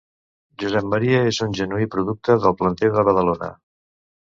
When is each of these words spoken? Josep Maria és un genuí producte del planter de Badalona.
Josep 0.63 0.87
Maria 0.93 1.21
és 1.33 1.39
un 1.47 1.55
genuí 1.61 1.91
producte 1.99 2.41
del 2.49 2.59
planter 2.65 2.95
de 3.01 3.09
Badalona. 3.13 3.57